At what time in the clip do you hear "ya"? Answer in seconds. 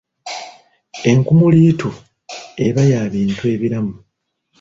2.91-3.01